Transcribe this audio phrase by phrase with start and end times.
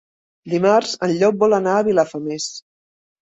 [0.53, 2.47] Dimarts en Llop vol anar a Vilafamés.